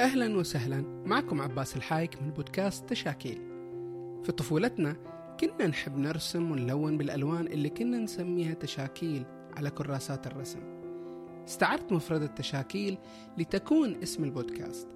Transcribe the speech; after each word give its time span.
أهلا 0.00 0.36
وسهلا. 0.36 1.02
معكم 1.06 1.40
عباس 1.40 1.76
الحايك 1.76 2.22
من 2.22 2.30
بودكاست 2.30 2.88
تشاكيل. 2.88 3.38
في 4.24 4.32
طفولتنا 4.32 4.96
كنا 5.40 5.66
نحب 5.66 5.98
نرسم 5.98 6.50
ونلون 6.50 6.98
بالألوان 6.98 7.46
اللي 7.46 7.68
كنا 7.68 7.98
نسميها 7.98 8.54
تشاكيل 8.54 9.24
على 9.56 9.70
كراسات 9.70 10.26
الرسم. 10.26 10.60
استعرت 11.48 11.92
مفردة 11.92 12.26
تشاكيل 12.26 12.98
لتكون 13.38 14.02
اسم 14.02 14.24
البودكاست. 14.24 14.88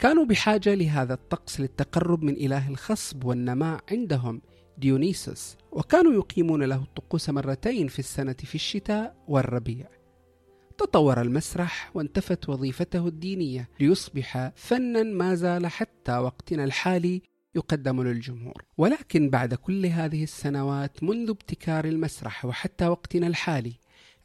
كانوا 0.00 0.24
بحاجة 0.24 0.74
لهذا 0.74 1.14
الطقس 1.14 1.60
للتقرب 1.60 2.22
من 2.22 2.32
إله 2.32 2.68
الخصب 2.68 3.24
والنماء 3.24 3.80
عندهم 3.90 4.42
ديونيسوس. 4.78 5.56
وكانوا 5.72 6.12
يقيمون 6.12 6.62
له 6.62 6.76
الطقوس 6.76 7.30
مرتين 7.30 7.88
في 7.88 7.98
السنة 7.98 8.36
في 8.44 8.54
الشتاء 8.54 9.16
والربيع. 9.28 9.86
تطور 10.78 11.20
المسرح 11.20 11.90
وانتفت 11.94 12.48
وظيفته 12.48 13.06
الدينية 13.06 13.68
ليصبح 13.80 14.52
فنا 14.54 15.02
ما 15.02 15.34
زال 15.34 15.66
حتى 15.66 16.18
وقتنا 16.18 16.64
الحالي 16.64 17.22
يقدم 17.54 18.02
للجمهور. 18.02 18.64
ولكن 18.78 19.30
بعد 19.30 19.54
كل 19.54 19.86
هذه 19.86 20.22
السنوات 20.22 21.02
منذ 21.02 21.30
ابتكار 21.30 21.84
المسرح 21.84 22.44
وحتى 22.44 22.86
وقتنا 22.86 23.26
الحالي 23.26 23.74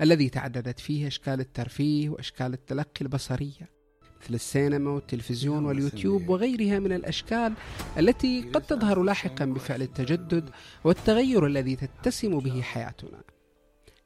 الذي 0.01 0.29
تعددت 0.29 0.79
فيه 0.79 1.07
أشكال 1.07 1.39
الترفيه 1.39 2.09
وأشكال 2.09 2.53
التلقي 2.53 3.01
البصرية 3.01 3.74
مثل 4.25 4.33
السينما 4.33 4.91
والتلفزيون 4.91 5.65
واليوتيوب 5.65 6.29
وغيرها 6.29 6.79
من 6.79 6.91
الأشكال 6.91 7.53
التي 7.97 8.41
قد 8.41 8.61
تظهر 8.61 9.03
لاحقا 9.03 9.45
بفعل 9.45 9.81
التجدد 9.81 10.49
والتغير 10.83 11.45
الذي 11.45 11.75
تتسم 11.75 12.39
به 12.39 12.61
حياتنا. 12.61 13.21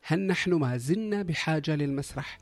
هل 0.01 0.19
نحن 0.27 0.53
ما 0.53 0.77
زلنا 0.77 1.21
بحاجة 1.21 1.75
للمسرح؟ 1.75 2.37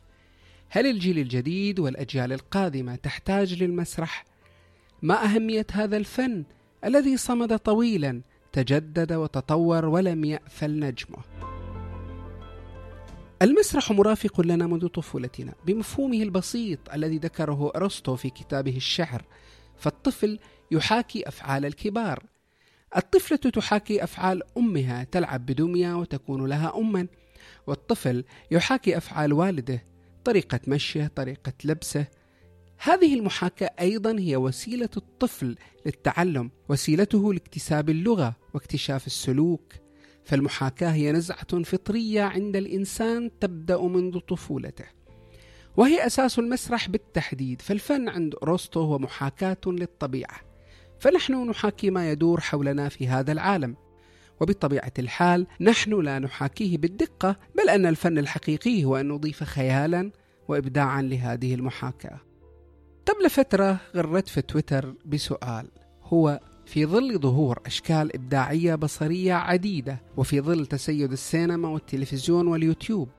هل 0.70 0.88
الجيل 0.88 1.20
الجديد 1.20 1.80
والأجيال 1.80 2.34
القادمة 2.34 2.96
تحتاج 2.96 3.64
للمسرح؟ 3.64 4.26
ما 5.02 5.26
أهمية 5.26 5.68
هذا 5.72 5.98
الفن 5.98 6.44
الذي 6.86 7.18
صمد 7.18 7.58
طويلا 7.58 8.22
تجدد 8.52 9.14
وتطور 9.14 9.86
ولم 9.86 10.26
يأفل 10.26 10.80
نجمه. 10.80 11.47
المسرح 13.42 13.92
مرافق 13.92 14.42
لنا 14.42 14.68
منذ 14.68 14.88
طفولتنا 14.88 15.54
بمفهومه 15.66 16.24
البسيط 16.24 16.80
الذي 16.94 17.18
ذكره 17.18 17.72
أرسطو 17.76 18.16
في 18.16 18.30
كتابه 18.30 18.76
الشعر 18.76 19.26
فالطفل 19.78 20.40
يحاكي 20.72 21.28
أفعال 21.28 21.66
الكبار. 21.66 22.24
الطفلة 22.98 23.38
تحاكي 23.38 24.04
أفعال 24.04 24.42
أمها 24.58 25.04
تلعب 25.04 25.46
بدمية 25.46 25.98
وتكون 25.98 26.46
لها 26.46 26.78
اما 26.78 27.08
والطفل 27.68 28.24
يحاكي 28.52 28.98
أفعال 28.98 29.34
والده 29.34 29.84
طريقة 30.26 30.60
مشيه 30.68 31.12
طريقة 31.16 31.54
لبسه. 31.64 32.06
هذه 32.78 33.14
المحاكاة 33.14 33.72
أيضا 33.80 34.20
هي 34.20 34.36
وسيلة 34.36 34.90
الطفل 34.98 35.56
للتعلم 35.86 36.52
وسيلته 36.70 37.34
لاكتساب 37.34 37.90
اللغة 37.90 38.36
واكتشاف 38.54 39.08
السلوك. 39.08 39.74
فالمحاكاة 40.28 40.90
هي 40.90 41.12
نزعة 41.12 41.64
فطرية 41.64 42.22
عند 42.22 42.56
الإنسان 42.56 43.32
تبدأ 43.40 43.82
منذ 43.82 44.20
طفولته. 44.20 44.86
وهي 45.78 46.06
أساس 46.06 46.40
المسرح 46.40 46.90
بالتحديد 46.90 47.62
فالفن 47.62 48.10
عند 48.10 48.36
أرسطو 48.44 48.82
هو 48.82 49.00
محاكاة 49.00 49.58
للطبيعة. 49.68 50.42
فنحن 51.00 51.50
نحاكي 51.50 51.90
ما 51.90 52.12
يدور 52.12 52.42
حولنا 52.42 52.90
في 52.90 53.08
هذا 53.08 53.32
العالم. 53.32 53.76
وبطبيعة 54.42 54.94
الحال 55.00 55.48
نحن 55.62 56.02
لا 56.02 56.20
نحاكيه 56.20 56.78
بالدقة 56.78 57.36
بل 57.58 57.70
أن 57.70 57.86
الفن 57.86 58.18
الحقيقي 58.18 58.84
هو 58.84 58.98
أن 58.98 59.08
نضيف 59.08 59.44
خيالا 59.44 60.12
وإبداعا 60.48 61.02
لهذه 61.02 61.56
المحاكاة. 61.56 62.20
قبل 63.06 63.30
فترة 63.30 63.80
غردت 63.96 64.28
في 64.28 64.42
تويتر 64.42 64.94
بسؤال 65.06 65.68
هو 66.04 66.40
في 66.68 66.86
ظل 66.86 67.20
ظهور 67.20 67.60
أشكال 67.66 68.16
إبداعية 68.16 68.76
بصرية 68.76 69.34
عديدة 69.34 70.02
وفي 70.18 70.42
ظل 70.42 70.66
تسيد 70.66 71.12
السينما 71.12 71.68
والتلفزيون 71.68 72.48
واليوتيوب 72.48 73.10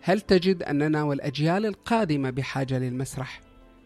هل 0.00 0.20
تجد 0.20 0.62
أننا 0.62 1.02
والأجيال 1.02 1.66
القادمة 1.66 2.30
بحاجة 2.30 2.78
للمسرح؟ 2.78 3.40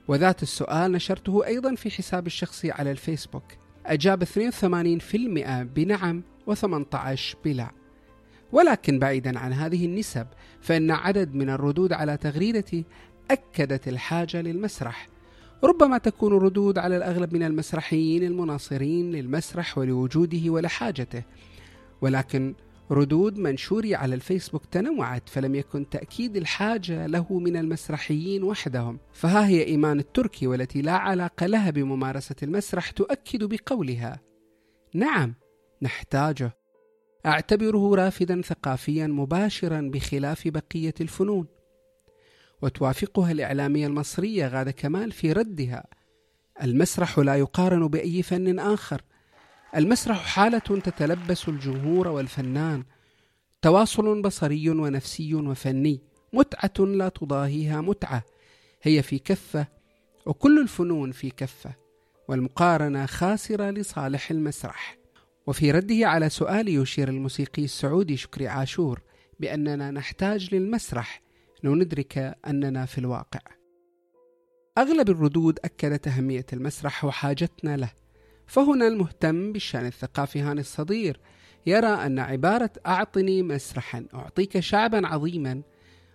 وذات 0.08 0.42
السؤال 0.42 0.92
نشرته 0.92 1.46
أيضا 1.46 1.74
في 1.74 1.90
حسابي 1.90 2.26
الشخصي 2.26 2.70
على 2.70 2.90
الفيسبوك. 2.90 3.44
أجاب 3.86 4.24
82% 4.24 5.62
بنعم 5.62 6.22
و18 6.50 7.36
بلا. 7.44 7.70
ولكن 8.52 8.98
بعيدا 8.98 9.38
عن 9.38 9.52
هذه 9.52 9.86
النسب 9.86 10.26
فإن 10.60 10.90
عدد 10.90 11.34
من 11.34 11.50
الردود 11.50 11.92
على 11.92 12.16
تغريدتي 12.16 12.84
أكدت 13.30 13.88
الحاجة 13.88 14.40
للمسرح. 14.40 15.09
ربما 15.65 15.98
تكون 15.98 16.32
ردود 16.32 16.78
على 16.78 16.97
الأغلب 16.97 17.34
من 17.34 17.43
المسرحيين 17.43 18.22
المناصرين 18.22 19.10
للمسرح 19.10 19.78
ولوجوده 19.78 20.50
ولحاجته. 20.50 21.22
ولكن 22.00 22.54
ردود 22.91 23.39
منشوري 23.39 23.95
على 23.95 24.15
الفيسبوك 24.15 24.65
تنوعت 24.65 25.28
فلم 25.28 25.54
يكن 25.54 25.89
تأكيد 25.89 26.36
الحاجة 26.36 27.07
له 27.07 27.39
من 27.39 27.57
المسرحيين 27.57 28.42
وحدهم. 28.42 28.98
فها 29.12 29.47
هي 29.47 29.65
إيمان 29.65 29.98
التركي 29.98 30.47
والتي 30.47 30.83
لا 30.83 30.92
علاقة 30.92 31.47
لها 31.47 31.71
بممارسة 31.71 32.36
المسرح 32.42 32.91
تؤكد 32.91 33.45
بقولها. 33.45 34.21
نعم 34.95 35.34
نحتاجه. 35.83 36.56
أعتبره 37.27 37.95
رافدا 37.95 38.42
ثقافيا 38.42 39.06
مباشرا 39.06 39.80
بخلاف 39.80 40.48
بقية 40.48 40.95
الفنون. 41.01 41.47
وتوافقها 42.62 43.33
الإعلامية 43.33 43.86
المصرية 43.86 44.47
غادة 44.48 44.71
كمال 44.71 45.12
في 45.12 45.33
ردها. 45.33 45.84
المسرح 46.62 47.18
لا 47.18 47.34
يقارن 47.34 47.89
بأي 47.89 48.22
فن 48.22 48.59
آخر. 48.59 49.03
المسرح 49.77 50.27
حالة 50.27 50.59
تتلبس 50.59 51.48
الجمهور 51.48 52.09
والفنان. 52.09 52.84
تواصل 53.62 54.22
بصري 54.22 54.71
ونفسي 54.71 55.34
وفني. 55.34 56.01
متعة 56.33 56.84
لا 56.84 57.09
تضاهيها 57.09 57.80
متعة. 57.80 58.22
هي 58.83 59.03
في 59.03 59.18
كفة 59.18 59.66
وكل 60.27 60.60
الفنون 60.60 61.13
في 61.13 61.30
كفة. 61.30 61.74
والمقارنة 62.28 63.06
خاسرة 63.06 63.71
لصالح 63.71 64.30
المسرح. 64.30 64.98
وفي 65.47 65.71
رده 65.71 66.09
على 66.09 66.28
سؤال 66.28 66.68
يشير 66.68 67.09
الموسيقي 67.09 67.65
السعودي 67.65 68.16
شكري 68.16 68.48
عاشور 68.48 69.01
بأننا 69.41 69.91
نحتاج 69.91 70.54
للمسرح. 70.54 71.22
لندرك 71.65 72.39
أننا 72.47 72.86
في 72.86 72.98
الواقع. 72.98 73.41
أغلب 74.78 75.10
الردود 75.10 75.59
أكدت 75.65 76.09
أهمية 76.09 76.47
المسرح 76.53 77.04
وحاجتنا 77.04 77.77
له. 77.77 77.92
فهنا 78.47 78.86
المهتم 78.86 79.53
بالشأن 79.53 79.86
الثقافي 79.86 80.41
هاني 80.41 80.60
الصدير. 80.60 81.21
يرى 81.66 81.86
أن 81.86 82.18
عبارة 82.18 82.71
أعطني 82.86 83.42
مسرحا 83.42 84.07
أعطيك 84.15 84.60
شعبا 84.60 85.07
عظيما 85.07 85.62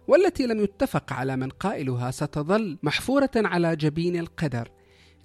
والتي 0.07 0.47
لم 0.47 0.59
يتفق 0.59 1.13
على 1.13 1.35
من 1.35 1.49
قائلها 1.49 2.11
ستظل 2.11 2.77
محفورة 2.83 3.31
على 3.35 3.75
جبين 3.75 4.15
القدر. 4.15 4.71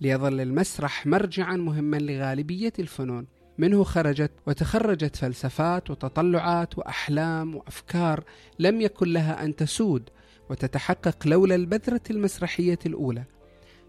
ليظل 0.01 0.41
المسرح 0.41 1.07
مرجعا 1.07 1.57
مهما 1.57 1.97
لغالبية 1.97 2.73
الفنون. 2.79 3.27
منه 3.61 3.85
خرجت 3.85 4.31
وتخرجت 4.47 5.17
فلسفات 5.17 5.91
وتطلعات 5.91 6.79
وأحلام 6.79 7.55
وأفكار 7.55 8.25
لم 8.59 8.81
يكن 8.81 9.13
لها 9.13 9.45
أن 9.45 9.57
تسود 9.57 10.11
وتتحقق 10.51 11.27
لولا 11.27 11.55
البذرة 11.55 12.01
المسرحية 12.11 12.79
الأولى. 12.87 13.25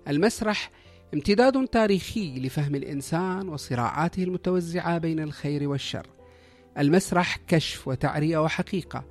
المسرح 0.07 0.71
امتداد 1.13 1.67
تاريخي 1.67 2.39
لفهم 2.39 2.75
الإنسان 2.75 3.49
وصراعاته 3.49 4.23
المتوزعة 4.23 4.97
بين 4.97 5.19
الخير 5.19 5.69
والشر. 5.69 6.07
المسرح 6.77 7.37
كشف 7.47 7.87
وتعرية 7.87 8.37
وحقيقة. 8.37 9.03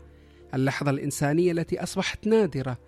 اللحظة 0.54 0.90
الإنسانية 0.90 1.52
التي 1.52 1.82
أصبحت 1.82 2.26
نادرة. 2.26 2.78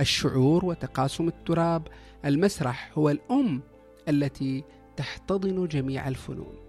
الشعور 0.00 0.64
وتقاسم 0.64 1.28
التراب. 1.28 1.88
المسرح 2.24 2.90
هو 2.98 3.10
الأم 3.10 3.62
التي 4.08 4.64
تحتضن 4.96 5.68
جميع 5.68 6.08
الفنون. 6.08 6.65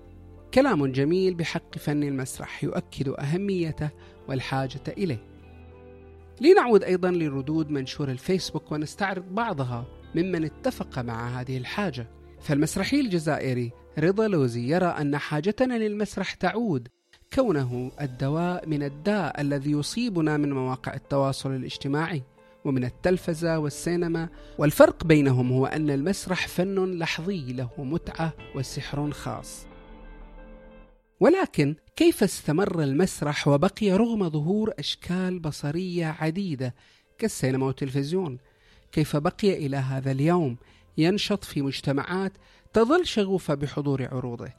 كلام 0.53 0.85
جميل 0.85 1.33
بحق 1.33 1.77
فن 1.77 2.03
المسرح 2.03 2.63
يؤكد 2.63 3.09
أهميته 3.09 3.89
والحاجة 4.27 4.81
إليه. 4.87 5.23
لنعود 6.41 6.83
أيضا 6.83 7.11
لردود 7.11 7.69
منشور 7.69 8.11
الفيسبوك 8.11 8.71
ونستعرض 8.71 9.23
بعضها 9.31 9.85
ممن 10.15 10.45
اتفق 10.45 10.99
مع 10.99 11.39
هذه 11.39 11.57
الحاجة. 11.57 12.07
فالمسرحي 12.41 12.99
الجزائري 12.99 13.71
رضا 13.99 14.27
لوزي 14.27 14.67
يرى 14.67 14.85
أن 14.85 15.17
حاجتنا 15.17 15.73
للمسرح 15.73 16.33
تعود 16.33 16.87
كونه 17.33 17.91
الدواء 18.01 18.67
من 18.67 18.83
الداء 18.83 19.41
الذي 19.41 19.71
يصيبنا 19.71 20.37
من 20.37 20.53
مواقع 20.53 20.93
التواصل 20.93 21.55
الاجتماعي 21.55 22.23
ومن 22.65 22.83
التلفزة 22.83 23.59
والسينما. 23.59 24.29
والفرق 24.57 25.03
بينهم 25.03 25.51
هو 25.51 25.65
أن 25.65 25.89
المسرح 25.89 26.47
فن 26.47 26.99
لحظي 26.99 27.53
له 27.53 27.69
متعة 27.77 28.33
وسحر 28.55 29.11
خاص. 29.11 29.67
ولكن 31.19 31.75
كيف 31.95 32.23
استمر 32.23 32.83
المسرح 32.83 33.47
وبقي 33.47 33.91
رغم 33.91 34.29
ظهور 34.29 34.73
أشكال 34.79 35.39
بصرية 35.39 36.15
عديدة 36.19 36.75
كالسينما 37.17 37.65
والتلفزيون؟ 37.65 38.37
كيف 38.91 39.15
بقي 39.15 39.65
إلى 39.65 39.77
هذا 39.77 40.11
اليوم 40.11 40.57
ينشط 40.97 41.43
في 41.43 41.61
مجتمعات 41.61 42.33
تظل 42.73 43.05
شغوفة 43.05 43.53
بحضور 43.53 44.07
عروضه؟ 44.11 44.49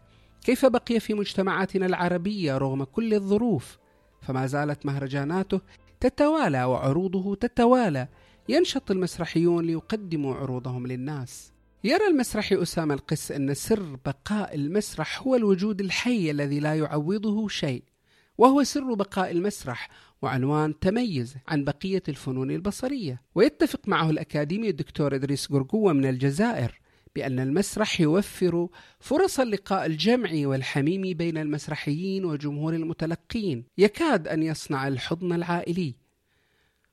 كيف 0.44 0.66
بقي 0.66 1.00
في 1.00 1.14
مجتمعاتنا 1.14 1.87
العربية 1.87 2.58
رغم 2.58 2.84
كل 2.84 3.14
الظروف؟ 3.14 3.78
فما 4.22 4.46
زالت 4.46 4.87
مهرجاناته 4.87 5.61
تتوالى 6.00 6.64
وعروضه 6.64 7.34
تتوالى 7.34 8.08
ينشط 8.49 8.90
المسرحيون 8.90 9.64
ليقدموا 9.64 10.34
عروضهم 10.34 10.87
للناس. 10.87 11.52
يرى 11.88 12.06
المسرحي 12.06 12.62
أسامة 12.62 12.94
القس 12.94 13.32
أن 13.32 13.55
سر 13.55 13.99
بقاء 14.06 14.55
المسرح 14.55 15.23
هو 15.23 15.35
الوجود 15.35 15.81
الحي 15.81 16.31
الذي 16.31 16.61
لا 16.61 16.75
يعوضه 16.75 17.49
شيء 17.49 17.82
وهو 18.38 18.62
سر 18.62 18.94
بقاء 18.94 19.31
المسرح 19.31 19.88
وعنوان 20.23 20.79
تميز 20.79 21.35
عن 21.49 21.64
بقية 21.64 22.02
الفنون 22.08 22.50
البصرية. 22.50 23.23
ويتفق 23.35 23.88
معه 23.88 24.11
الأكاديمي 24.11 24.69
الدكتور 24.69 25.14
إدريس 25.14 25.46
قرقوة 25.46 25.93
من 25.93 26.06
الجزائر 26.06 26.81
بأن 27.14 27.40
المسرح 27.40 28.00
يوفر 28.00 28.69
فرص 29.00 29.40
اللقاء 29.40 29.87
الجمعي 29.87 30.46
والحميمي 30.46 31.14
بين 31.14 31.38
المسرحيين 31.38 32.25
وجمهور 32.25 32.75
المتلقين. 32.75 33.64
يكاد 33.79 34.29
أن 34.29 34.43
يصنع 34.43 34.88
الحضن 34.88 35.32
العائلي. 35.32 35.94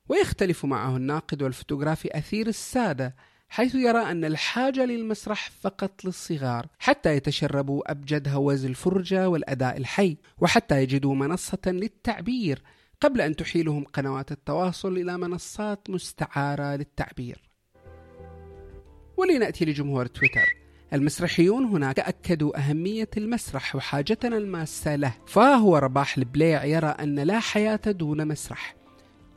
ويختلف 0.09 0.65
معه 0.65 0.97
الناقد 0.97 1.41
والفوتوغرافي 1.43 2.17
أثير 2.17 2.47
السادة 2.47 3.15
حيث 3.55 3.75
يرى 3.75 4.11
أن 4.11 4.25
الحاجة 4.25 4.85
للمسرح 4.85 5.49
فقط 5.61 6.05
للصغار 6.05 6.67
حتى 6.79 7.15
يتشربوا 7.15 7.91
أبجد 7.91 8.27
هوز 8.27 8.65
الفرجة 8.65 9.29
والأداء 9.29 9.77
الحي 9.77 10.17
وحتى 10.37 10.83
يجدوا 10.83 11.15
منصة 11.15 11.61
للتعبير 11.65 12.61
قبل 13.01 13.21
أن 13.21 13.35
تحيلهم 13.35 13.83
قنوات 13.83 14.31
التواصل 14.31 14.97
إلى 14.97 15.17
منصات 15.17 15.89
مستعارة 15.89 16.75
للتعبير. 16.75 17.41
ولنأتي 19.17 19.65
لجمهور 19.65 20.05
تويتر. 20.05 20.47
المسرحيون 20.93 21.65
هناك 21.65 21.99
أكدوا 21.99 22.57
أهمية 22.57 23.09
المسرح 23.17 23.75
وحاجتنا 23.75 24.37
الماسة 24.37 24.95
له 24.95 25.13
فهو 25.27 25.77
رباح 25.77 26.17
البليع 26.17 26.65
يرى 26.65 26.87
أن 26.87 27.19
لا 27.19 27.39
حياة 27.39 27.81
دون 27.85 28.27
مسرح. 28.27 28.84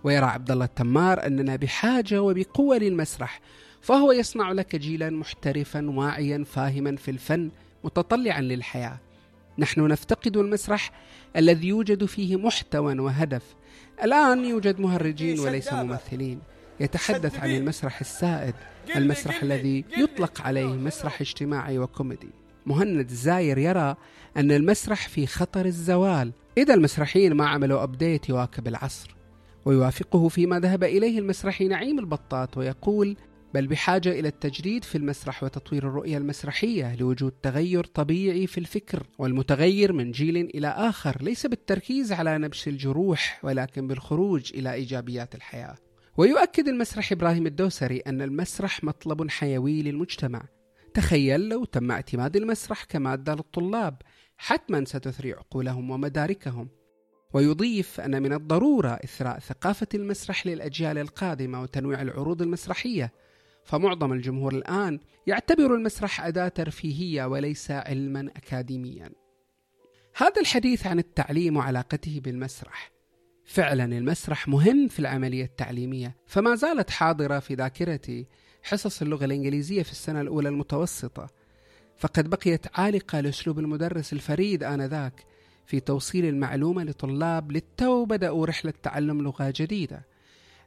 ويرى 0.05 0.27
عبد 0.27 0.51
الله 0.51 0.65
التمار 0.65 1.27
أننا 1.27 1.57
بحاجة 1.57 2.23
وبقوة 2.23 2.79
للمسرح 2.79 3.41
فهو 3.81 4.13
يصنع 4.13 4.53
لك 4.53 4.77
جيلا 4.77 5.11
محترفا 5.11 5.91
واعيا 5.91 6.45
فاهما 6.45 6.97
في 6.97 7.11
الفن 7.11 7.51
متطلعا 7.85 8.41
للحياة. 8.41 8.99
نحن 9.59 9.87
نفتقد 9.87 10.37
المسرح 10.37 10.91
الذي 11.37 11.69
يوجد 11.69 12.05
فيه 12.05 12.37
محتوى 12.37 12.99
وهدف. 12.99 13.43
الآن 14.03 14.45
يوجد 14.45 14.81
مهرجين 14.81 15.41
وليس 15.41 15.73
ممثلين. 15.73 16.41
يتحدث 16.81 17.39
عن 17.39 17.51
المسرح 17.51 18.01
السائد 18.01 18.55
المسرح 18.97 19.43
الذي 19.43 19.85
يطلق 19.97 20.41
عليه 20.41 20.67
مسرح 20.67 21.21
اجتماعي 21.21 21.79
وكوميدي. 21.79 22.31
مهند 22.67 23.11
الزاير 23.11 23.59
يرى 23.59 23.97
أن 24.37 24.53
المسرح 24.53 25.09
في 25.09 25.27
خطر 25.27 25.67
الزوال. 25.67 26.33
إذا 26.59 26.75
المسرحيين 26.75 27.35
ما 27.35 27.49
عملوا 27.49 27.83
أبديت 27.83 28.29
يواكب 28.29 28.69
العصر. 28.69 29.18
ويوافقه 29.65 30.29
فيما 30.29 30.61
ذهب 30.61 30.85
إليه 30.85 31.19
المسرحي 31.19 31.69
نعيم 31.69 31.99
البطاط 31.99 32.57
ويقول 32.57 33.17
بل 33.55 33.67
بحاجة 33.67 34.09
إلى 34.21 34.29
التجديد 34.29 34.85
في 34.85 34.99
المسرح 34.99 35.43
وتطوير 35.43 35.89
الرؤية 35.89 36.19
المسرحية 36.19 36.97
لوجود 36.97 37.33
تغير 37.33 37.85
طبيعي 37.85 38.47
في 38.47 38.59
الفكر 38.59 39.03
والمتغير 39.19 39.93
من 39.93 40.11
جيل 40.11 40.37
إلى 40.37 40.69
آخر 40.69 41.23
ليس 41.23 41.47
بالتركيز 41.47 42.13
على 42.13 42.39
نبش 42.39 42.69
الجروح 42.69 43.41
ولكن 43.43 43.87
بالخروج 43.87 44.53
إلى 44.55 44.73
إيجابيات 44.73 45.35
الحياة. 45.35 45.77
ويؤكد 46.17 46.69
المسرح 46.69 47.13
إبراهيم 47.13 47.47
الدوسري 47.47 47.99
أن 47.99 48.23
المسرح 48.23 48.85
مطلب 48.85 49.31
حيوي 49.31 49.83
للمجتمع. 49.83 50.43
تخيل 50.95 51.49
لو 51.49 51.65
تم 51.65 51.91
اعتماد 51.91 52.37
المسرح 52.37 52.85
كمادة 52.85 53.35
للطلاب 53.35 54.03
حتما 54.37 54.85
ستثري 54.85 55.33
عقولهم 55.33 55.91
ومداركهم. 55.91 56.69
ويضيف 57.33 58.01
أن 58.01 58.23
من 58.23 58.33
الضرورة 58.33 58.89
إثراء 59.05 59.39
ثقافة 59.39 59.87
المسرح 59.95 60.47
للأجيال 60.47 60.99
القادمة 60.99 61.63
وتنويع 61.63 62.03
العروض 62.03 62.43
المسرحية. 62.43 63.13
فمعظم 63.65 64.13
الجمهور 64.13 64.55
الآن 64.55 65.01
يعتبر 65.27 65.75
المسرح 65.75 66.27
أداة 66.27 66.49
ترفيهية 66.49 67.25
وليس 67.25 67.71
علما 67.71 68.31
أكاديميا. 68.37 69.11
هذا 70.17 70.41
الحديث 70.41 70.87
عن 70.87 70.99
التعليم 70.99 71.57
وعلاقته 71.57 72.21
بالمسرح. 72.25 72.91
فعلا 73.45 73.85
المسرح 73.85 74.49
مهم 74.49 74.89
في 74.89 74.99
العملية 74.99 75.45
التعليمية 75.45 76.17
فما 76.27 76.55
زالت 76.55 76.91
حاضرة 76.91 77.39
في 77.39 77.55
ذاكرتي 77.55 78.27
حصص 78.63 79.03
اللغة 79.03 79.25
الإنجليزية 79.25 79.83
في 79.83 79.93
السنة 79.93 80.21
الأولى 80.21 80.49
المتوسطة. 80.49 81.27
فقد 81.97 82.31
بقيت 82.31 82.79
عالقة 82.79 83.21
لأسلوب 83.21 83.59
المدرس 83.59 84.13
الفريد 84.13 84.63
آنذاك 84.63 85.25
في 85.69 85.81
توصيل 85.81 86.25
المعلومة 86.25 86.85
لطلاب 86.85 87.53
للتو 87.53 88.05
بدأوا 88.05 88.47
رحلة 88.47 88.73
تعلم 88.83 89.23
لغة 89.23 89.53
جديدة. 89.57 90.07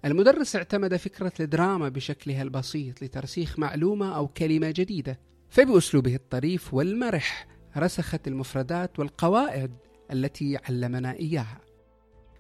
المدرس 0.06 0.56
اعتمد 0.56 0.96
فكرة 0.96 1.34
الدراما 1.40 1.90
بشكلها 1.90 2.42
البسيط 2.42 3.04
لترسيخ 3.04 3.60
معلومة 3.60 4.16
أو 4.16 4.28
كلمة 4.28 4.72
جديدة. 4.72 5.20
فبأسلوبه 5.50 6.16
الطريف 6.16 6.74
والمرح 6.74 7.48
رسخت 7.78 8.28
المفردات 8.28 9.00
والقواعد 9.00 9.72
التي 10.12 10.58
علمنا 10.70 11.14
إياها. 11.14 11.62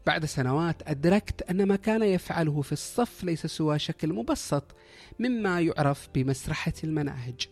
بعد 0.06 0.25
سنوات 0.25 0.89
أدركت 0.89 1.41
أن 1.41 1.68
ما 1.68 1.75
كان 1.75 2.03
يفعله 2.03 2.62
في 2.62 2.72
الصف 2.72 3.24
ليس 3.24 3.46
سوى 3.46 3.80
شكل 3.80 4.13
مبسط 4.13 4.75
مما 5.20 5.62
يعرف 5.62 6.10
بمسرحة 6.15 6.74
المناهج. 6.84 7.48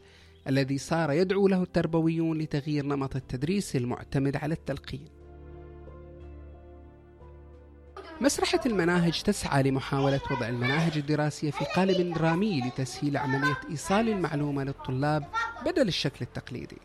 الذي 0.50 0.77
صار 0.77 1.12
يدعو 1.12 1.48
له 1.48 1.63
التربويون 1.63 2.38
لتغيير 2.38 2.86
نمط 2.86 3.15
التدريس 3.15 3.75
المعتمد 3.75 4.36
على 4.36 4.53
التلقين. 4.53 5.08
مسرحة 8.22 8.60
المناهج 8.65 9.22
تسعى 9.22 9.63
لمحاولة 9.63 10.22
وضع 10.32 10.48
المناهج 10.48 10.98
الدراسية 10.98 11.51
في 11.51 11.65
قالب 11.65 12.13
درامي 12.13 12.62
لتسهيل 12.62 13.18
عملية 13.18 13.58
إيصال 13.70 14.10
المعلومة 14.10 14.63
للطلاب 14.63 15.24
بدل 15.65 15.88
الشكل 15.88 16.18
التقليدي. 16.22 16.77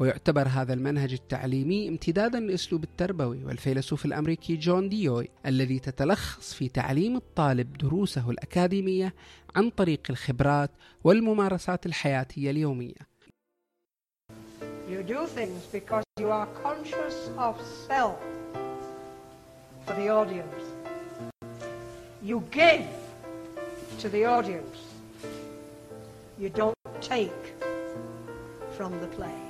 ويعتبر 0.00 0.48
هذا 0.48 0.72
المنهج 0.74 1.12
التعليمي 1.12 1.88
امتدادا 1.88 2.40
للأسلوب 2.40 2.84
التربوي 2.84 3.44
والفيلسوف 3.44 4.04
الأمريكي 4.04 4.56
جون 4.56 4.88
ديوي 4.88 5.28
الذي 5.46 5.78
تتلخص 5.78 6.54
في 6.54 6.68
تعليم 6.68 7.16
الطالب 7.16 7.72
دروسه 7.72 8.30
الأكاديمية 8.30 9.14
عن 9.56 9.70
طريق 9.70 10.00
الخبرات 10.10 10.70
والممارسات 11.04 11.86
الحياتية 11.86 12.50
اليومية 12.50 13.10
You 14.90 15.02
do 15.04 15.26
things 15.38 15.62
because 15.72 16.04
you 16.18 16.30
are 16.30 16.48
conscious 16.66 17.16
of 17.38 17.54
self 17.88 18.18
for 19.86 19.94
the 20.00 20.08
audience. 20.20 20.62
You 22.28 22.42
give 22.50 22.88
to 24.02 24.08
the 24.08 24.24
audience. 24.36 24.78
You 26.40 26.48
don't 26.48 26.74
take 27.00 27.42
from 28.76 28.92
the 29.00 29.06
play. 29.16 29.49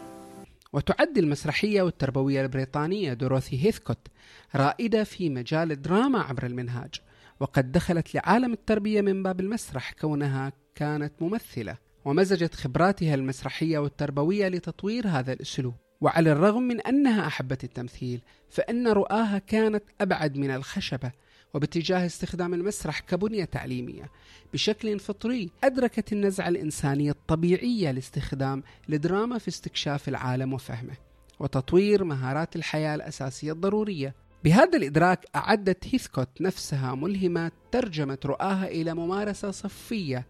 وتعد 0.72 1.18
المسرحية 1.18 1.82
والتربوية 1.82 2.42
البريطانية 2.42 3.12
دوروثي 3.12 3.66
هيثكوت 3.66 4.08
رائدة 4.54 5.04
في 5.04 5.30
مجال 5.30 5.72
الدراما 5.72 6.20
عبر 6.20 6.46
المنهاج 6.46 6.94
وقد 7.40 7.72
دخلت 7.72 8.14
لعالم 8.14 8.52
التربية 8.52 9.00
من 9.00 9.22
باب 9.22 9.40
المسرح 9.40 9.92
كونها 9.92 10.52
كانت 10.74 11.12
ممثلة 11.20 11.76
ومزجت 12.04 12.54
خبراتها 12.54 13.14
المسرحية 13.14 13.78
والتربوية 13.78 14.48
لتطوير 14.48 15.08
هذا 15.08 15.32
الأسلوب. 15.32 15.74
وعلى 16.00 16.32
الرغم 16.32 16.62
من 16.62 16.80
أنها 16.80 17.26
أحبت 17.26 17.64
التمثيل 17.64 18.20
فإن 18.48 18.88
رؤاها 18.88 19.38
كانت 19.38 19.84
أبعد 20.00 20.36
من 20.36 20.50
الخشبة 20.50 21.12
وباتجاه 21.54 22.06
استخدام 22.06 22.54
المسرح 22.54 23.00
كبنية 23.00 23.44
تعليمية 23.44 24.10
بشكل 24.52 24.98
فطري 24.98 25.50
أدركت 25.64 26.12
النزعة 26.12 26.48
الإنسانية 26.48 27.10
الطبيعية 27.10 27.90
لاستخدام 27.90 28.62
الدراما 28.88 29.38
في 29.38 29.48
استكشاف 29.48 30.08
العالم 30.08 30.52
وفهمه 30.52 30.96
وتطوير 31.40 32.04
مهارات 32.04 32.56
الحياة 32.56 32.94
الأساسية 32.94 33.52
الضرورية. 33.52 34.14
بهذا 34.44 34.78
الإدراك 34.78 35.26
أعدت 35.36 35.94
هيثكوت 35.94 36.40
نفسها 36.40 36.94
ملهمة 36.94 37.50
ترجمت 37.72 38.26
رؤاها 38.26 38.68
إلى 38.68 38.94
ممارسة 38.94 39.50
صفية 39.50 40.26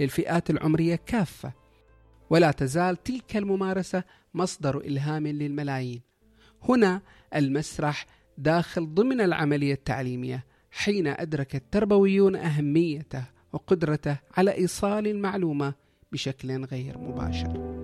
للفئات 0.00 0.50
العمرية 0.50 0.96
كافة. 1.06 1.52
ولا 2.30 2.50
تزال 2.50 3.02
تلك 3.02 3.36
الممارسة 3.36 4.04
مصدر 4.34 4.78
إلهام 4.78 5.26
للملايين. 5.26 6.02
هنا 6.62 7.02
المسرح 7.34 8.06
داخل 8.38 8.94
ضمن 8.94 9.20
العملية 9.20 9.74
التعليمية 9.74 10.44
حين 10.76 11.06
أدرك 11.06 11.54
التربويون 11.54 12.36
أهميته 12.36 13.24
وقدرته 13.52 14.16
على 14.36 14.54
إيصال 14.54 15.06
المعلومة 15.06 15.74
بشكل 16.12 16.64
غير 16.64 16.98
مباشر. 16.98 17.74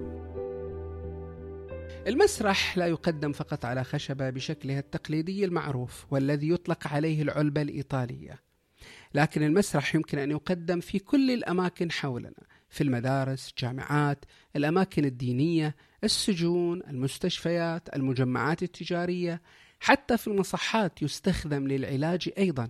المسرح 2.07 2.79
لا 2.79 2.87
يقدم 2.87 3.33
فقط 3.33 3.65
على 3.65 3.85
خشبة 3.85 4.31
بشكلها 4.31 4.79
التقليدي 4.79 5.45
المعروف 5.45 6.07
والذي 6.11 6.49
يطلق 6.49 6.89
عليه 6.89 7.23
العلبة 7.23 7.63
الإيطالية. 7.63 8.41
لكن 9.15 9.43
المسرح 9.43 9.95
يمكن 9.95 10.19
أن 10.19 10.31
يقدم 10.31 10.81
في 10.81 10.99
كل 10.99 11.31
الأماكن 11.31 11.93
حولنا 11.93 12.43
في 12.71 12.85
المدارس، 12.85 13.51
الجامعات، 13.51 14.25
الأماكن 14.57 15.05
الدينية، 15.05 15.77
السجون، 16.05 16.83
المستشفيات، 16.89 17.97
المجمعات 17.97 18.63
التجارية، 18.63 19.43
حتى 19.81 20.19
في 20.19 20.27
المصحات 20.29 21.03
يستخدم 21.03 21.69
للعلاج 21.69 22.31
أيضا 22.39 22.69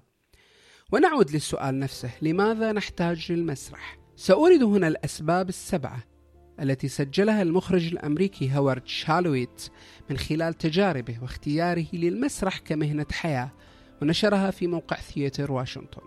ونعود 0.92 1.30
للسؤال 1.30 1.78
نفسه 1.78 2.10
لماذا 2.22 2.72
نحتاج 2.72 3.32
للمسرح؟ 3.32 3.98
سأورد 4.16 4.62
هنا 4.62 4.88
الأسباب 4.88 5.48
السبعة 5.48 6.04
التي 6.60 6.88
سجلها 6.88 7.42
المخرج 7.42 7.86
الأمريكي 7.86 8.56
هوارد 8.56 8.86
شالويت 8.86 9.68
من 10.10 10.16
خلال 10.16 10.54
تجاربه 10.54 11.18
واختياره 11.22 11.86
للمسرح 11.92 12.58
كمهنة 12.58 13.06
حياة 13.12 13.50
ونشرها 14.02 14.50
في 14.50 14.66
موقع 14.66 14.96
ثياتر 14.96 15.52
واشنطن. 15.52 16.02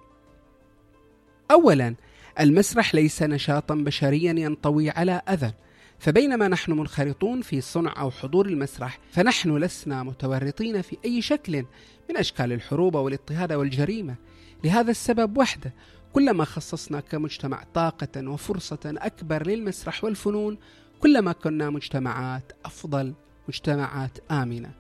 أولا 1.52 1.96
المسرح 2.40 2.96
ليس 2.96 3.24
نشاطا 3.24 3.76
بشريا 3.76 4.32
ينطوي 4.32 4.90
على 4.90 5.22
أذى 5.30 5.54
فبينما 6.00 6.48
نحن 6.48 6.72
منخرطون 6.72 7.42
في 7.42 7.62
صنع 7.62 7.94
أو 8.02 8.12
حضور 8.12 8.46
المسرح 8.46 9.00
فنحن 9.12 9.58
لسنا 9.58 10.04
متورطين 10.04 10.82
في 10.82 10.98
أي 11.06 11.22
شكل 11.22 11.66
من 12.10 12.18
أشكال 12.18 12.52
الحروب 12.52 12.96
والإضطهاد 12.96 13.54
والجريمة 13.54 14.16
لهذا 14.64 14.92
السبب 14.92 15.38
وحده 15.38 15.74
كلما 16.14 16.46
خصصنا 16.46 17.00
كمجتمع 17.00 17.64
طاقة 17.74 18.28
وفرصة 18.30 18.80
أكبر 18.86 19.48
للمسرح 19.48 20.04
والفنون 20.04 20.58
كلما 21.00 21.32
كنا 21.32 21.70
مجتمعات 21.70 22.52
أفضل 22.66 23.14
مجتمعات 23.48 24.32
آمنة. 24.32 24.72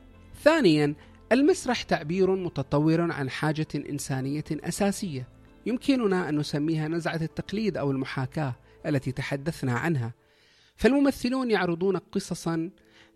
ثانيا 0.43 0.95
المسرح 1.31 1.83
تعبير 1.83 2.35
متطور 2.35 3.11
عن 3.11 3.29
حاجة 3.29 3.67
إنسانية 3.75 4.43
أساسية. 4.51 5.27
يمكننا 5.65 6.29
أن 6.29 6.39
نسميها 6.39 6.87
نزعة 6.87 7.19
التقليد 7.21 7.77
أو 7.77 7.91
المحاكاة 7.91 8.55
التي 8.85 9.11
تحدثنا 9.11 9.73
عنها. 9.73 10.13
فالممثلون 10.75 11.51
يعرضون 11.51 11.97
قصصا 11.97 12.69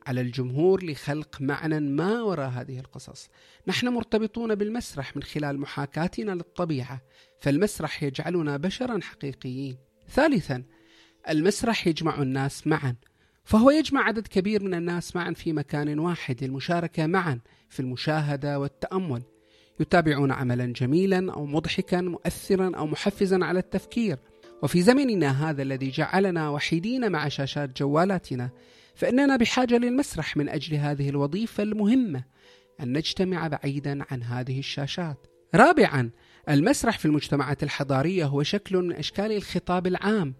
على 0.07 0.21
الجمهور 0.21 0.85
لخلق 0.85 1.41
معنى 1.41 1.79
ما 1.79 2.21
وراء 2.21 2.49
هذه 2.49 2.79
القصص. 2.79 3.29
نحن 3.67 3.87
مرتبطون 3.87 4.55
بالمسرح 4.55 5.15
من 5.15 5.23
خلال 5.23 5.59
محاكاتنا 5.59 6.31
للطبيعة 6.31 7.01
فالمسرح 7.39 8.03
يجعلنا 8.03 8.57
بشرا 8.57 8.99
حقيقيين. 9.01 9.77
ثالثا 10.09 10.63
المسرح 11.29 11.87
يجمع 11.87 12.21
الناس 12.21 12.67
معا 12.67 12.95
فهو 13.43 13.71
يجمع 13.71 14.03
عدد 14.03 14.27
كبير 14.27 14.63
من 14.63 14.73
الناس 14.73 15.15
معا 15.15 15.33
في 15.33 15.53
مكان 15.53 15.99
واحد 15.99 16.43
للمشاركه 16.43 17.07
معا 17.07 17.39
في 17.69 17.79
المشاهدة 17.79 18.59
والتأمل. 18.59 19.21
يتابعون 19.79 20.31
عملا 20.31 20.65
جميلا 20.65 21.33
أو 21.33 21.45
مضحكا 21.45 22.01
مؤثرا 22.01 22.71
أو 22.75 22.87
محفزا 22.87 23.45
على 23.45 23.59
التفكير. 23.59 24.17
وفي 24.63 24.81
زمننا 24.81 25.49
هذا 25.49 25.61
الذي 25.61 25.89
جعلنا 25.89 26.49
وحيدين 26.49 27.11
مع 27.11 27.27
شاشات 27.27 27.79
جوالاتنا 27.79 28.49
فإننا 28.97 29.35
بحاجة 29.35 29.77
للمسرح 29.77 30.37
من 30.37 30.49
أجل 30.49 30.75
هذه 30.75 31.09
الوظيفة 31.09 31.63
المهمة 31.63 32.23
أن 32.79 32.97
نجتمع 32.97 33.47
بعيدا 33.47 34.05
عن 34.11 34.23
هذه 34.23 34.59
الشاشات. 34.59 35.27
رابعا 35.55 36.09
المسرح 36.49 36.97
في 36.97 37.05
المجتمعات 37.05 37.63
الحضارية 37.63 38.25
هو 38.25 38.43
شكل 38.43 38.77
من 38.77 38.93
أشكال 38.93 39.31
الخطاب 39.31 39.87
العام 39.87 40.33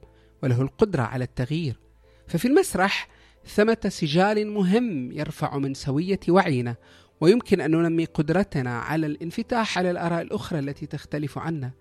وله 0.44 0.62
القدرة 0.62 1.02
على 1.02 1.24
التغيير. 1.24 1.80
ففي 2.28 2.48
المسرح 2.48 3.08
ثمة 3.46 3.78
سجال 3.88 4.52
مهم 4.52 5.12
يرفع 5.12 5.58
من 5.58 5.74
سوية 5.74 6.20
وعينا 6.30 6.76
ويمكن 7.22 7.62
أن 7.62 7.72
ننمي 7.72 8.06
قدرتنا 8.06 8.80
على 8.80 9.08
الانفتاح 9.08 9.78
على 9.78 9.92
الآراء 9.92 10.22
الأخرى 10.22 10.60
التي 10.60 10.86
تختلف 10.86 11.38
عنا. 11.38 11.72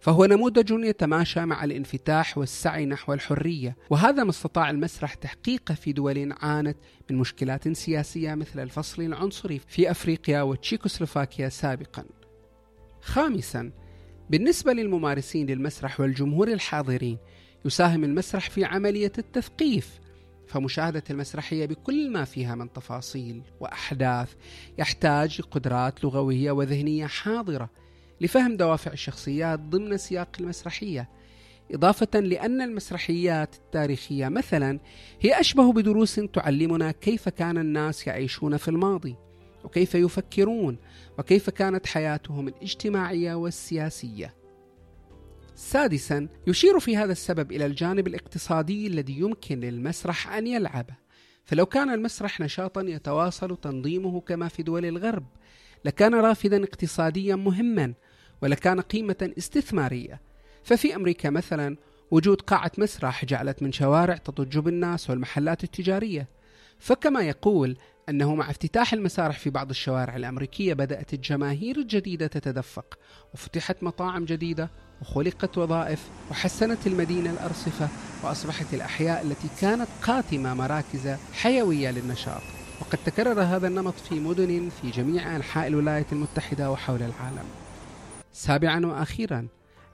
فهو 0.00 0.24
نموذج 0.24 0.70
يتماشى 0.70 1.44
مع 1.44 1.64
الانفتاح 1.64 2.38
والسعي 2.38 2.86
نحو 2.86 3.12
الحرية 3.12 3.76
وهذا 3.90 4.24
ما 4.24 4.30
استطاع 4.30 4.70
المسرح 4.70 5.14
تحقيقه 5.14 5.74
في 5.74 5.92
دول 5.92 6.32
عانت 6.40 6.76
من 7.10 7.18
مشكلات 7.18 7.68
سياسية 7.68 8.34
مثل 8.34 8.60
الفصل 8.60 9.02
العنصري 9.02 9.58
في 9.58 9.90
أفريقيا 9.90 10.42
وتشيكوسلوفاكيا 10.42 11.48
سابقا. 11.48 12.04
خامسا 13.00 13.72
بالنسبة 14.30 14.72
للممارسين 14.72 15.46
للمسرح 15.46 16.00
والجمهور 16.00 16.48
الحاضرين 16.48 17.18
يساهم 17.64 18.04
المسرح 18.04 18.50
في 18.50 18.64
عملية 18.64 19.12
التثقيف 19.18 20.00
فمشاهدة 20.46 21.02
المسرحية 21.10 21.66
بكل 21.66 22.10
ما 22.10 22.24
فيها 22.24 22.54
من 22.54 22.72
تفاصيل 22.72 23.42
وأحداث 23.60 24.34
يحتاج 24.78 25.40
لقدرات 25.40 26.04
لغوية 26.04 26.50
وذهنية 26.50 27.06
حاضرة 27.06 27.70
لفهم 28.20 28.56
دوافع 28.56 28.92
الشخصيات 28.92 29.60
ضمن 29.60 29.96
سياق 29.96 30.28
المسرحية 30.40 31.08
إضافة 31.70 32.20
لأن 32.20 32.62
المسرحيات 32.62 33.54
التاريخية 33.54 34.28
مثلا 34.28 34.80
هي 35.20 35.40
أشبه 35.40 35.72
بدروس 35.72 36.14
تعلمنا 36.14 36.90
كيف 36.92 37.28
كان 37.28 37.58
الناس 37.58 38.06
يعيشون 38.06 38.56
في 38.56 38.68
الماضي 38.68 39.16
وكيف 39.64 39.94
يفكرون 39.94 40.78
وكيف 41.18 41.50
كانت 41.50 41.86
حياتهم 41.86 42.48
الاجتماعية 42.48 43.34
والسياسية. 43.34 44.34
سادسا 45.54 46.28
يشير 46.46 46.80
في 46.80 46.96
هذا 46.96 47.12
السبب 47.12 47.52
إلى 47.52 47.66
الجانب 47.66 48.06
الاقتصادي 48.06 48.86
الذي 48.86 49.18
يمكن 49.18 49.60
للمسرح 49.60 50.32
أن 50.32 50.46
يلعبه 50.46 50.94
فلو 51.44 51.66
كان 51.66 51.90
المسرح 51.90 52.40
نشاطا 52.40 52.82
يتواصل 52.82 53.56
تنظيمه 53.56 54.20
كما 54.20 54.48
في 54.48 54.62
دول 54.62 54.84
الغرب 54.84 55.26
لكان 55.84 56.14
رافدا 56.14 56.64
اقتصاديا 56.64 57.36
مهما 57.36 57.94
ولكان 58.42 58.80
قيمة 58.80 59.32
استثمارية. 59.38 60.20
ففي 60.64 60.96
أمريكا 60.96 61.30
مثلا 61.30 61.76
وجود 62.10 62.40
قاعة 62.40 62.72
مسرح 62.78 63.24
جعلت 63.24 63.62
من 63.62 63.72
شوارع 63.72 64.16
تضج 64.16 64.58
بالناس 64.58 65.10
والمحلات 65.10 65.64
التجارية. 65.64 66.28
فكما 66.78 67.20
يقول 67.20 67.76
أنه 68.08 68.34
مع 68.34 68.50
افتتاح 68.50 68.92
المسارح 68.92 69.38
في 69.38 69.50
بعض 69.50 69.70
الشوارع 69.70 70.16
الأمريكية 70.16 70.74
بدأت 70.74 71.14
الجماهير 71.14 71.76
الجديدة 71.76 72.26
تتدفق 72.26 72.98
وفتحت 73.34 73.82
مطاعم 73.82 74.24
جديدة 74.24 74.70
وخلقت 75.02 75.58
وظائف 75.58 76.08
وحسنت 76.30 76.86
المدينة 76.86 77.30
الأرصفة 77.30 77.88
وأصبحت 78.22 78.74
الأحياء 78.74 79.22
التي 79.22 79.48
كانت 79.60 79.88
قاتمة 80.02 80.54
مراكز 80.54 81.16
حيوية 81.32 81.90
للنشاط. 81.90 82.42
وقد 82.80 82.98
تكرر 83.06 83.42
هذا 83.42 83.68
النمط 83.68 83.94
في 83.94 84.14
مدن 84.14 84.68
في 84.82 84.90
جميع 84.90 85.36
أنحاء 85.36 85.66
الولايات 85.66 86.12
المتحدة 86.12 86.70
وحول 86.70 87.02
العالم. 87.02 87.44
سابعا 88.32 88.86
وأخيرا 88.86 89.48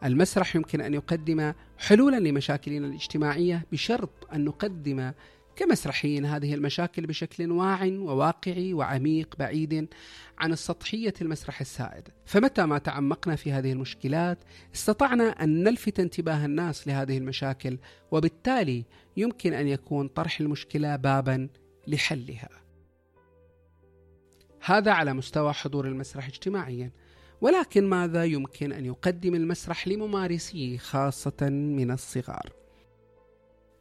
المسرح 0.04 0.56
يمكن 0.56 0.80
أن 0.80 0.94
يقدم 0.94 1.52
حلولا 1.78 2.16
لمشاكلنا 2.16 2.86
الاجتماعية 2.86 3.66
بشرط 3.72 4.28
أن 4.32 4.44
نقدم 4.44 5.12
كمسرحيين 5.56 6.26
هذه 6.26 6.54
المشاكل 6.54 7.06
بشكل 7.06 7.50
واع 7.50 7.84
وواقعي 7.84 8.74
وعميق 8.74 9.34
بعيد 9.38 9.88
عن 10.38 10.52
السطحية 10.52 11.14
المسرح 11.22 11.60
السائد. 11.60 12.08
فمتى 12.24 12.66
ما 12.66 12.78
تعمقنا 12.78 13.36
في 13.36 13.52
هذه 13.52 13.72
المشكلات 13.72 14.38
استطعنا 14.74 15.24
أن 15.24 15.62
نلفت 15.62 16.00
انتباه 16.00 16.44
الناس 16.44 16.88
لهذه 16.88 17.18
المشاكل 17.18 17.78
وبالتالي 18.10 18.84
يمكن 19.16 19.52
أن 19.52 19.68
يكون 19.68 20.08
طرح 20.08 20.40
المشكلة 20.40 20.96
بابا 20.96 21.48
لحلها. 21.86 22.48
هذا 24.64 24.92
على 24.92 25.12
مستوى 25.12 25.52
حضور 25.52 25.86
المسرح 25.86 26.26
اجتماعيا. 26.26 26.90
ولكن 27.40 27.88
ماذا 27.88 28.24
يمكن 28.24 28.72
أن 28.72 28.84
يقدم 28.84 29.34
المسرح 29.34 29.88
لممارسيه 29.88 30.78
خاصة 30.78 31.48
من 31.50 31.90
الصغار؟ 31.90 32.52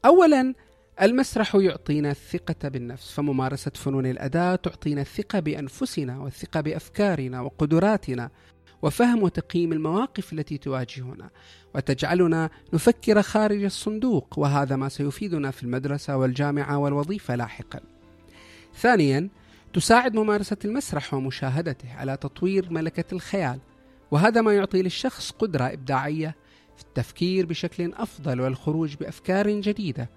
أولا 0.06 0.54
المسرح 1.02 1.56
يعطينا 1.56 2.12
الثقة 2.12 2.70
بالنفس 2.70 3.12
فممارسة 3.12 3.72
فنون 3.76 4.06
الأداء 4.06 4.56
تعطينا 4.56 5.02
الثقة 5.02 5.40
بأنفسنا 5.40 6.20
والثقة 6.20 6.62
بأفكارنا 6.62 7.42
وقدراتنا 7.42 8.30
وفهم 8.82 9.24
وتقييم 9.24 9.74
المواقف 9.74 10.34
التي 10.34 10.58
تواجهنا 10.58 11.30
وتجعلنا 11.76 12.50
نفكر 12.74 13.22
خارج 13.22 13.64
الصندوق 13.64 14.40
وهذا 14.40 14.76
ما 14.76 14.90
سيفيدنا 14.90 15.52
في 15.52 15.64
المدرسة 15.64 16.18
والجامعة 16.18 16.78
والوظيفة 16.78 17.36
لاحقا. 17.36 17.80
ثانيا 18.76 19.30
تساعد 19.76 20.16
ممارسة 20.16 20.58
المسرح 20.66 21.14
ومشاهدته 21.14 21.94
على 21.94 22.18
تطوير 22.18 22.70
ملكة 22.70 23.14
الخيال 23.14 23.60
وهذا 24.12 24.42
ما 24.42 24.54
يعطي 24.54 24.82
للشخص 24.82 25.32
قدرة 25.32 25.64
إبداعية 25.64 26.36
في 26.78 26.84
التفكير 26.84 27.46
بشكل 27.46 27.94
أفضل 27.94 28.42
والخروج 28.42 28.96
بأفكار 28.96 29.50
جديدة 29.50 30.10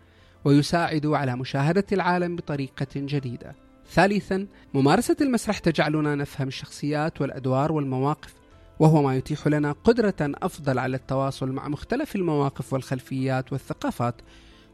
ويساعد 0.45 1.07
على 1.07 1.37
مشاهدة 1.37 1.85
العالم 1.93 2.37
بطريقة 2.37 2.87
جديدة. 2.97 3.55
ثالثا، 3.91 4.47
ممارسة 4.75 5.17
المسرح 5.21 5.59
تجعلنا 5.59 6.15
نفهم 6.15 6.49
الشخصيات 6.49 7.21
والأدوار 7.21 7.73
والمواقف، 7.73 8.35
وهو 8.79 9.03
ما 9.03 9.17
يتيح 9.17 9.47
لنا 9.47 9.73
قدرة 9.73 10.17
أفضل 10.21 10.79
على 10.79 10.97
التواصل 10.97 11.53
مع 11.53 11.69
مختلف 11.69 12.17
المواقف 12.17 12.73
والخلفيات 12.73 13.53
والثقافات، 13.53 14.15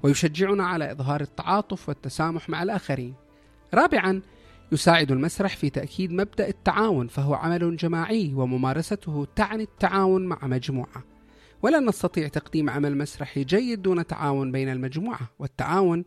ويشجعنا 0.02 0.66
على 0.66 0.92
إظهار 0.92 1.20
التعاطف 1.20 1.88
والتسامح 1.88 2.48
مع 2.48 2.62
الآخرين. 2.62 3.14
رابعا، 3.74 4.22
يساعد 4.74 5.12
المسرح 5.12 5.56
في 5.56 5.70
تأكيد 5.70 6.12
مبدأ 6.12 6.48
التعاون 6.48 7.06
فهو 7.06 7.34
عمل 7.34 7.76
جماعي 7.76 8.34
وممارسته 8.34 9.26
تعني 9.36 9.62
التعاون 9.62 10.26
مع 10.26 10.38
مجموعة. 10.42 11.04
ولن 11.62 11.88
نستطيع 11.88 12.28
تقديم 12.28 12.70
عمل 12.70 12.98
مسرحي 12.98 13.44
جيد 13.44 13.82
دون 13.82 14.06
تعاون 14.06 14.52
بين 14.52 14.68
المجموعة 14.68 15.30
والتعاون 15.38 16.04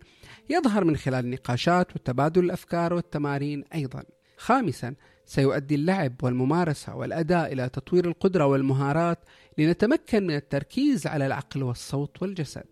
يظهر 0.49 0.83
من 0.83 0.97
خلال 0.97 1.25
النقاشات 1.25 1.95
وتبادل 1.95 2.43
الأفكار 2.43 2.93
والتمارين 2.93 3.63
أيضا 3.75 4.03
خامسا 4.37 4.95
سيؤدي 5.25 5.75
اللعب 5.75 6.23
والممارسة 6.23 6.95
والأداء 6.95 7.53
إلى 7.53 7.69
تطوير 7.69 8.05
القدرة 8.05 8.45
والمهارات 8.45 9.19
لنتمكن 9.57 10.27
من 10.27 10.35
التركيز 10.35 11.07
على 11.07 11.25
العقل 11.25 11.63
والصوت 11.63 12.21
والجسد 12.21 12.67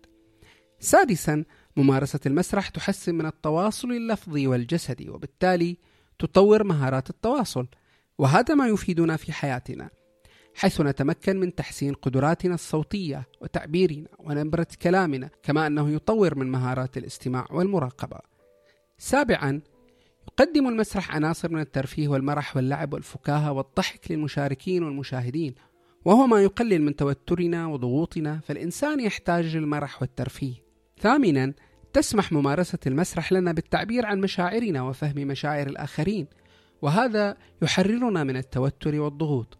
سادسا 0.80 1.44
ممارسة 1.76 2.20
المسرح 2.26 2.68
تحسن 2.68 3.14
من 3.14 3.26
التواصل 3.26 3.92
اللفظي 3.92 4.46
والجسدي 4.46 5.10
وبالتالي 5.10 5.76
تطور 6.18 6.64
مهارات 6.64 7.10
التواصل 7.10 7.66
وهذا 8.18 8.54
ما 8.54 8.68
يفيدنا 8.68 9.16
في 9.16 9.32
حياتنا 9.32 9.90
حيث 10.56 10.80
نتمكن 10.80 11.40
من 11.40 11.54
تحسين 11.54 11.94
قدراتنا 11.94 12.54
الصوتية 12.54 13.28
وتعبيرنا 13.40 14.08
ونبرة 14.18 14.66
كلامنا 14.82 15.30
كما 15.42 15.66
أنه 15.66 15.90
يطور 15.90 16.34
من 16.34 16.50
مهارات 16.50 16.96
الاستماع 16.96 17.46
والمراقبة. 17.50 18.18
سابعا 18.98 19.60
يقدم 20.28 20.68
المسرح 20.68 21.14
عناصر 21.14 21.52
من 21.52 21.60
الترفيه 21.60 22.08
والمرح 22.08 22.56
واللعب 22.56 22.92
والفكاهة 22.92 23.52
والضحك 23.52 24.10
للمشاركين 24.10 24.82
والمشاهدين 24.82 25.54
وهو 26.04 26.26
ما 26.26 26.42
يقلل 26.42 26.82
من 26.82 26.96
توترنا 26.96 27.66
وضغوطنا 27.66 28.40
فالإنسان 28.40 29.00
يحتاج 29.00 29.56
للمرح 29.56 30.02
والترفيه. 30.02 30.54
ثامنا 31.00 31.54
تسمح 31.96 32.32
ممارسة 32.32 32.78
المسرح 32.86 33.32
لنا 33.32 33.52
بالتعبير 33.52 34.06
عن 34.06 34.20
مشاعرنا 34.20 34.82
وفهم 34.82 35.16
مشاعر 35.16 35.66
الآخرين 35.66 36.26
وهذا 36.82 37.36
يحررنا 37.62 38.24
من 38.24 38.36
التوتر 38.36 39.00
والضغوط 39.00 39.58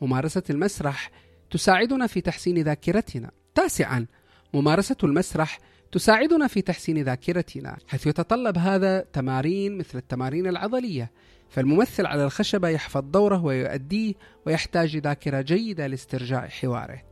ممارسة 0.00 0.42
المسرح 0.50 1.10
تساعدنا 1.50 2.06
في 2.06 2.20
تحسين 2.20 2.58
ذاكرتنا. 2.58 3.30
تاسعا 3.54 4.06
ممارسة 4.54 4.96
المسرح 5.04 5.58
تساعدنا 5.92 6.46
في 6.46 6.62
تحسين 6.62 7.02
ذاكرتنا 7.02 7.78
حيث 7.88 8.06
يتطلب 8.06 8.58
هذا 8.58 9.00
تمارين 9.00 9.78
مثل 9.78 9.98
التمارين 9.98 10.46
العضلية 10.46 11.10
فالممثل 11.50 12.06
على 12.06 12.24
الخشبة 12.24 12.68
يحفظ 12.68 13.04
دوره 13.04 13.44
ويؤديه 13.44 14.14
ويحتاج 14.46 14.96
ذاكرة 14.96 15.40
جيدة 15.40 15.86
لاسترجاع 15.86 16.48
حواره. 16.48 17.02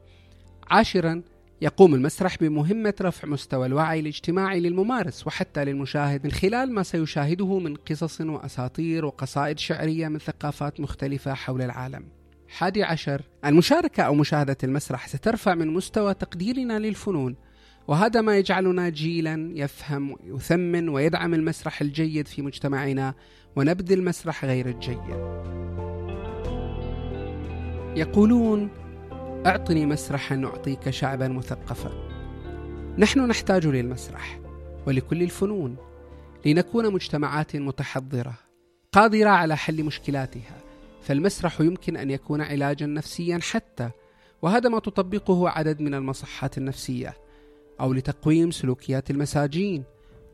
عاشرا 0.70 1.22
يقوم 1.60 1.94
المسرح 1.94 2.36
بمهمة 2.40 2.94
رفع 3.00 3.28
مستوى 3.28 3.66
الوعي 3.66 4.00
الاجتماعي 4.00 4.60
للممارس 4.60 5.26
وحتى 5.26 5.64
للمشاهد 5.64 6.24
من 6.24 6.30
خلال 6.32 6.72
ما 6.72 6.82
سيشاهده 6.82 7.58
من 7.58 7.74
قصص 7.74 8.20
وأساطير 8.20 9.04
وقصائد 9.04 9.58
شعرية 9.58 10.08
من 10.08 10.18
ثقافات 10.18 10.80
مختلفة 10.80 11.34
حول 11.34 11.62
العالم. 11.62 12.04
حادي 12.48 12.82
عشر 12.82 13.22
المشاركة 13.44 14.02
أو 14.02 14.14
مشاهدة 14.14 14.56
المسرح 14.64 15.08
سترفع 15.08 15.54
من 15.54 15.68
مستوى 15.68 16.14
تقديرنا 16.14 16.78
للفنون 16.78 17.36
وهذا 17.88 18.20
ما 18.20 18.38
يجعلنا 18.38 18.88
جيلا 18.88 19.50
يفهم 19.54 20.16
ويثمن 20.30 20.88
ويدعم 20.88 21.34
المسرح 21.34 21.80
الجيد 21.80 22.28
في 22.28 22.42
مجتمعنا 22.42 23.14
ونبذ 23.56 23.92
المسرح 23.92 24.44
غير 24.44 24.66
الجيد 24.66 24.98
يقولون 27.96 28.70
أعطني 29.46 29.86
مسرحا 29.86 30.42
اعطيك 30.44 30.90
شعبا 30.90 31.28
مثقفا. 31.28 31.92
نحن 32.98 33.20
نحتاج 33.20 33.66
للمسرح 33.66 34.40
ولكل 34.86 35.22
الفنون 35.22 35.76
لنكون 36.46 36.92
مجتمعات 36.92 37.56
متحضرة 37.56 38.34
قادرة 38.92 39.30
على 39.30 39.56
حل 39.56 39.84
مشكلاتها. 39.84 40.56
فالمسرح 41.02 41.60
يمكن 41.60 41.96
أن 41.96 42.10
يكون 42.10 42.40
علاجا 42.40 42.86
نفسيا 42.86 43.38
حتى 43.42 43.90
وهذا 44.42 44.68
ما 44.68 44.78
تطبقه 44.78 45.48
عدد 45.48 45.80
من 45.80 45.94
المصحات 45.94 46.58
النفسية 46.58 47.14
أو 47.80 47.92
لتقويم 47.92 48.50
سلوكيات 48.50 49.10
المساجين 49.10 49.84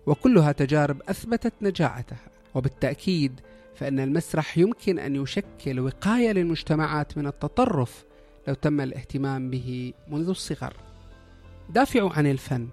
وكلها 0.07 0.53
تجارب 0.53 1.03
أثبتت 1.09 1.53
نجاعتها. 1.63 2.29
وبالتأكيد 2.55 3.41
فإن 3.75 4.01
المسرح 4.01 4.59
يمكن 4.59 4.99
أن 4.99 5.17
يشكل 5.17 5.81
وقاية 5.81 6.33
للمجتمعات 6.33 7.19
من 7.19 7.27
التطرف 7.27 8.05
لو 8.49 8.55
تم 8.55 8.81
الاهتمام 8.81 9.51
به 9.51 9.93
منذ 10.09 10.29
الصغر. 10.29 10.77
دافعوا 11.71 12.13
عن 12.13 12.27
الفن 12.27 12.69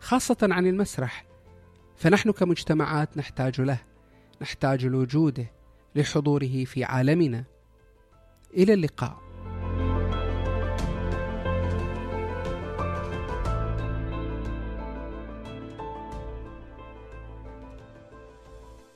خاصة 0.00 0.36
عن 0.42 0.66
المسرح. 0.66 1.24
فنحن 1.96 2.32
كمجتمعات 2.32 3.16
نحتاج 3.16 3.60
له 3.60 3.78
نحتاج 4.42 4.86
لوجوده 4.86 5.46
لحضوره 5.94 6.64
في 6.64 6.84
عالمنا. 6.84 7.44
إلى 8.54 8.74
اللقاء. 8.74 9.31